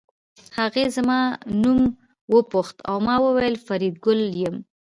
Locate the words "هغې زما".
0.57-1.19